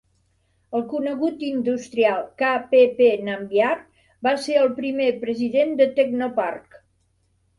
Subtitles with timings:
[0.77, 2.49] El conegut industrial K.
[2.71, 2.79] P.
[3.01, 3.09] P.
[3.27, 3.75] Nambiar
[4.27, 6.81] va ser el primer president de Technopark.